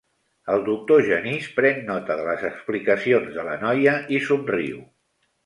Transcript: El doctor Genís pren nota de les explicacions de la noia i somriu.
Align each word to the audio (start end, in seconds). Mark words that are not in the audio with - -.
El 0.51 0.61
doctor 0.69 1.03
Genís 1.09 1.49
pren 1.57 1.77
nota 1.89 2.15
de 2.21 2.25
les 2.29 2.47
explicacions 2.49 3.37
de 3.37 3.47
la 3.51 3.55
noia 3.67 3.95
i 4.19 4.25
somriu. 4.31 4.83